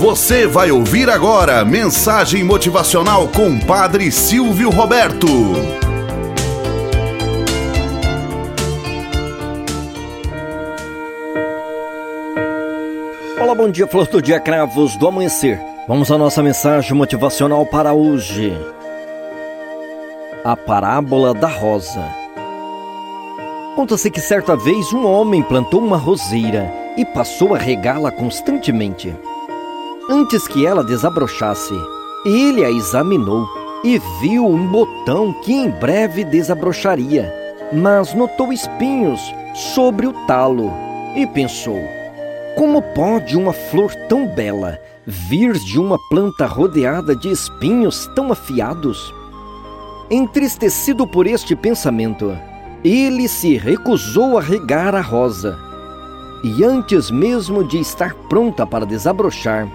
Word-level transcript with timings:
Você 0.00 0.46
vai 0.46 0.70
ouvir 0.70 1.10
agora 1.10 1.62
mensagem 1.62 2.42
motivacional 2.42 3.28
com 3.28 3.60
Padre 3.60 4.10
Silvio 4.10 4.70
Roberto. 4.70 5.26
Olá, 13.38 13.54
bom 13.54 13.70
dia, 13.70 13.86
flor 13.86 14.06
do 14.06 14.22
dia, 14.22 14.40
cravos 14.40 14.96
do 14.96 15.06
amanhecer. 15.06 15.60
Vamos 15.86 16.10
à 16.10 16.16
nossa 16.16 16.42
mensagem 16.42 16.94
motivacional 16.94 17.66
para 17.66 17.92
hoje. 17.92 18.56
A 20.42 20.56
parábola 20.56 21.34
da 21.34 21.48
rosa. 21.48 22.02
Conta-se 23.76 24.10
que 24.10 24.22
certa 24.22 24.56
vez 24.56 24.94
um 24.94 25.04
homem 25.04 25.42
plantou 25.42 25.82
uma 25.82 25.98
roseira 25.98 26.72
e 26.96 27.04
passou 27.04 27.54
a 27.54 27.58
regá-la 27.58 28.10
constantemente. 28.10 29.14
Antes 30.12 30.48
que 30.48 30.66
ela 30.66 30.82
desabrochasse, 30.82 31.72
ele 32.24 32.64
a 32.64 32.70
examinou 32.70 33.48
e 33.84 33.96
viu 34.20 34.44
um 34.44 34.66
botão 34.66 35.32
que 35.32 35.52
em 35.52 35.70
breve 35.70 36.24
desabrocharia, 36.24 37.32
mas 37.72 38.12
notou 38.12 38.52
espinhos 38.52 39.20
sobre 39.54 40.08
o 40.08 40.12
talo 40.26 40.72
e 41.14 41.24
pensou: 41.28 41.78
como 42.56 42.82
pode 42.82 43.36
uma 43.36 43.52
flor 43.52 43.94
tão 44.08 44.26
bela 44.26 44.80
vir 45.06 45.52
de 45.52 45.78
uma 45.78 45.96
planta 46.08 46.44
rodeada 46.44 47.14
de 47.14 47.30
espinhos 47.30 48.10
tão 48.12 48.32
afiados? 48.32 49.14
Entristecido 50.10 51.06
por 51.06 51.24
este 51.24 51.54
pensamento, 51.54 52.36
ele 52.82 53.28
se 53.28 53.56
recusou 53.56 54.36
a 54.36 54.40
regar 54.40 54.92
a 54.92 55.00
rosa. 55.00 55.56
E 56.42 56.64
antes 56.64 57.12
mesmo 57.12 57.62
de 57.62 57.78
estar 57.78 58.12
pronta 58.28 58.66
para 58.66 58.84
desabrochar, 58.84 59.68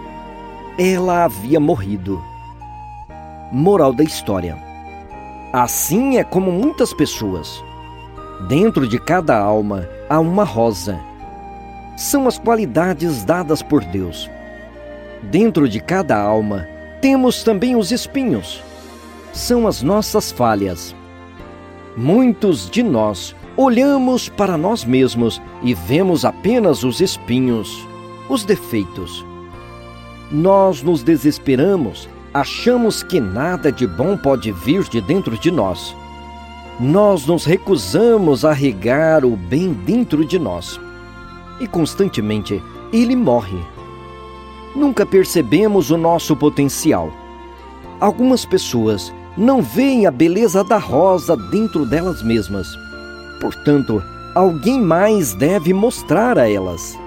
ela 0.77 1.23
havia 1.23 1.57
morrido. 1.57 2.21
Moral 3.51 3.93
da 3.93 4.03
história: 4.03 4.57
Assim 5.53 6.17
é 6.17 6.23
como 6.23 6.51
muitas 6.51 6.93
pessoas. 6.93 7.63
Dentro 8.49 8.85
de 8.87 8.99
cada 8.99 9.37
alma 9.37 9.87
há 10.09 10.19
uma 10.19 10.43
rosa. 10.43 10.99
São 11.95 12.27
as 12.27 12.37
qualidades 12.37 13.23
dadas 13.23 13.61
por 13.61 13.85
Deus. 13.85 14.29
Dentro 15.23 15.69
de 15.69 15.79
cada 15.79 16.19
alma 16.19 16.67
temos 17.01 17.41
também 17.41 17.77
os 17.77 17.91
espinhos. 17.91 18.61
São 19.31 19.67
as 19.67 19.81
nossas 19.81 20.29
falhas. 20.29 20.93
Muitos 21.95 22.69
de 22.69 22.83
nós 22.83 23.33
olhamos 23.55 24.27
para 24.27 24.57
nós 24.57 24.83
mesmos 24.83 25.41
e 25.63 25.73
vemos 25.73 26.25
apenas 26.25 26.83
os 26.83 26.99
espinhos, 26.99 27.87
os 28.27 28.43
defeitos 28.43 29.25
nós 30.31 30.81
nos 30.81 31.03
desesperamos, 31.03 32.09
achamos 32.33 33.03
que 33.03 33.19
nada 33.19 33.71
de 33.71 33.85
bom 33.85 34.17
pode 34.17 34.51
vir 34.51 34.83
de 34.83 34.99
dentro 34.99 35.37
de 35.37 35.51
nós. 35.51 35.95
Nós 36.79 37.25
nos 37.25 37.45
recusamos 37.45 38.43
a 38.43 38.51
regar 38.51 39.23
o 39.23 39.35
bem 39.35 39.71
dentro 39.71 40.25
de 40.25 40.37
nós. 40.37 40.79
E 41.59 41.67
constantemente 41.67 42.61
ele 42.91 43.15
morre. 43.15 43.57
Nunca 44.75 45.05
percebemos 45.05 45.89
o 45.89 45.97
nosso 45.97 46.35
potencial. 46.35 47.09
Algumas 47.99 48.45
pessoas 48.45 49.13
não 49.37 49.61
veem 49.61 50.05
a 50.05 50.11
beleza 50.11 50.63
da 50.63 50.77
rosa 50.77 51.37
dentro 51.37 51.85
delas 51.85 52.21
mesmas. 52.21 52.67
Portanto, 53.39 54.03
alguém 54.33 54.81
mais 54.81 55.33
deve 55.33 55.73
mostrar 55.73 56.37
a 56.37 56.49
elas. 56.49 56.97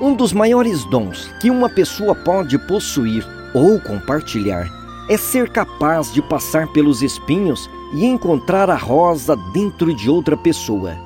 Um 0.00 0.12
dos 0.14 0.32
maiores 0.32 0.84
dons 0.84 1.30
que 1.40 1.48
uma 1.48 1.68
pessoa 1.68 2.14
pode 2.14 2.58
possuir 2.66 3.24
ou 3.54 3.78
compartilhar 3.80 4.68
é 5.08 5.16
ser 5.16 5.50
capaz 5.50 6.12
de 6.12 6.20
passar 6.20 6.66
pelos 6.72 7.00
espinhos 7.00 7.70
e 7.92 8.04
encontrar 8.04 8.68
a 8.68 8.76
rosa 8.76 9.36
dentro 9.52 9.94
de 9.94 10.10
outra 10.10 10.36
pessoa. 10.36 10.96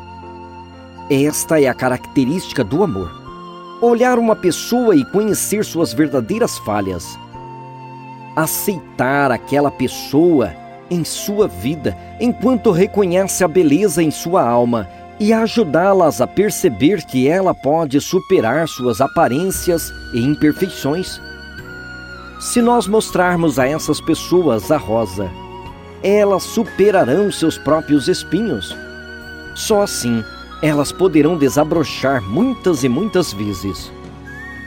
Esta 1.10 1.60
é 1.60 1.68
a 1.68 1.74
característica 1.74 2.64
do 2.64 2.82
amor. 2.82 3.10
Olhar 3.82 4.18
uma 4.18 4.34
pessoa 4.34 4.96
e 4.96 5.04
conhecer 5.06 5.64
suas 5.64 5.92
verdadeiras 5.92 6.56
falhas. 6.58 7.18
Aceitar 8.34 9.30
aquela 9.30 9.70
pessoa 9.70 10.52
em 10.90 11.04
sua 11.04 11.46
vida 11.46 11.96
enquanto 12.18 12.70
reconhece 12.70 13.44
a 13.44 13.48
beleza 13.48 14.02
em 14.02 14.10
sua 14.10 14.42
alma 14.42 14.88
e 15.20 15.32
ajudá-las 15.32 16.20
a 16.20 16.26
perceber 16.26 17.04
que 17.04 17.26
ela 17.26 17.54
pode 17.54 18.00
superar 18.00 18.68
suas 18.68 19.00
aparências 19.00 19.92
e 20.12 20.20
imperfeições. 20.20 21.20
Se 22.40 22.62
nós 22.62 22.86
mostrarmos 22.86 23.58
a 23.58 23.66
essas 23.66 24.00
pessoas 24.00 24.70
a 24.70 24.76
rosa, 24.76 25.28
elas 26.02 26.44
superarão 26.44 27.32
seus 27.32 27.58
próprios 27.58 28.06
espinhos. 28.06 28.76
Só 29.54 29.82
assim 29.82 30.22
elas 30.62 30.90
poderão 30.92 31.36
desabrochar 31.36 32.22
muitas 32.22 32.82
e 32.84 32.88
muitas 32.88 33.32
vezes. 33.32 33.92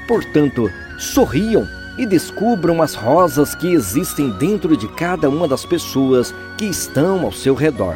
Portanto, 0.08 0.70
sorriam 0.98 1.68
e 1.98 2.06
descubram 2.06 2.82
as 2.82 2.94
rosas 2.94 3.54
que 3.56 3.74
existem 3.74 4.30
dentro 4.32 4.76
de 4.76 4.88
cada 4.88 5.30
uma 5.30 5.48
das 5.48 5.66
pessoas 5.66 6.34
que 6.58 6.66
estão 6.66 7.26
ao 7.26 7.32
seu 7.32 7.54
redor. 7.54 7.96